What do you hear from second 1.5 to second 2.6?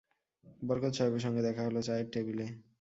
হল চায়ের টেবিলে।